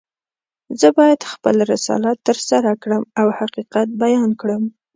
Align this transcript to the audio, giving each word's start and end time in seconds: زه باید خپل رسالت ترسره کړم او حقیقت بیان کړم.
زه 0.79 0.87
باید 0.97 1.29
خپل 1.31 1.55
رسالت 1.73 2.17
ترسره 2.27 2.71
کړم 2.83 3.03
او 3.19 3.27
حقیقت 3.39 3.87
بیان 4.03 4.29
کړم. 4.41 4.63